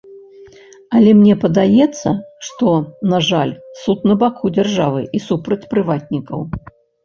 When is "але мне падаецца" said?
0.99-2.09